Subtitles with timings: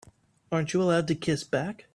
[0.51, 1.85] Aren't you allowed to kiss back?